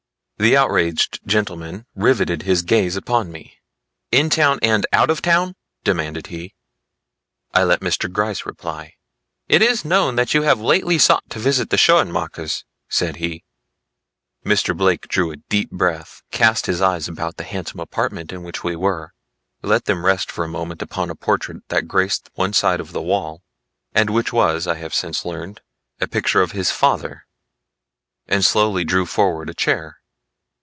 [0.37, 3.59] The outraged gentleman riveted his gaze upon me.
[4.11, 6.55] "In town and out of town?" demanded he.
[7.53, 8.11] I let Mr.
[8.11, 8.95] Gryce reply.
[9.47, 13.43] "It is known that you have lately sought to visit the Schoenmakers," said he.
[14.43, 14.75] Mr.
[14.75, 18.75] Blake drew a deep breath, cast his eyes about the handsome apartment in which we
[18.75, 19.13] were,
[19.61, 22.99] let them rest for a moment upon a portrait that graced one side of the
[23.03, 23.43] wall,
[23.93, 25.61] and which was I have since learned
[25.99, 27.27] a picture of his father,
[28.25, 29.97] and slowly drew forward a chair.